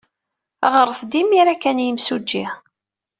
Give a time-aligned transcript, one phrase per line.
[0.73, 2.45] Ɣret-d imir-a kan i yimsujji.